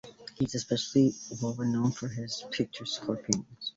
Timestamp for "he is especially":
0.35-1.13